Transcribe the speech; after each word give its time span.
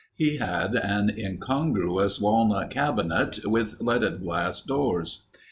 He 0.15 0.37
had 0.37 0.73
an 0.73 1.11
incongruous 1.15 2.19
walnut 2.19 2.71
cabinet 2.71 3.39
with 3.45 3.75
leaded 3.79 4.21
glass 4.23 4.59
doors. 4.59 5.27